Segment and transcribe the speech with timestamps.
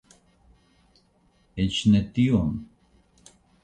[1.67, 2.61] Eĉ ne tion?